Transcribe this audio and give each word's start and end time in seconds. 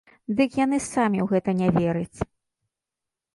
Дык 0.37 0.55
яны 0.59 0.79
самі 0.93 1.19
ў 1.25 1.27
гэта 1.33 1.49
не 1.59 1.69
вераць. 1.77 2.17